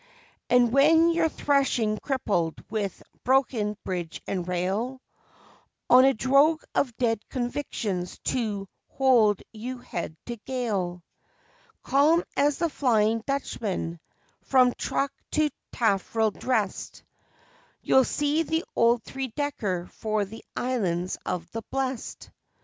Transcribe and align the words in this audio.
And 0.49 0.73
when 0.73 1.11
you're 1.11 1.29
threshing, 1.29 1.99
crippled, 2.01 2.55
with 2.71 3.03
broken 3.23 3.77
bridge 3.83 4.19
and 4.25 4.47
rail, 4.47 4.99
On 5.91 6.05
a 6.05 6.13
drogue 6.15 6.63
of 6.73 6.97
dead 6.97 7.19
convictions 7.29 8.17
to 8.23 8.67
hold 8.87 9.43
you 9.53 9.77
head 9.77 10.17
to 10.25 10.37
gale, 10.37 11.03
Calm 11.83 12.23
as 12.35 12.57
the 12.57 12.67
Flying 12.69 13.21
Dutchman, 13.27 13.99
from 14.45 14.73
truck 14.73 15.11
to 15.33 15.51
taffrail 15.71 16.31
dressed, 16.31 17.03
You'll 17.83 18.03
see 18.03 18.41
the 18.41 18.65
old 18.75 19.03
three 19.03 19.27
decker 19.27 19.85
for 19.85 20.25
the 20.25 20.43
Islands 20.55 21.19
of 21.27 21.47
the 21.51 21.61
Blest. 21.69 22.31